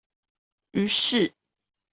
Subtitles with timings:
[0.73, 1.31] 於是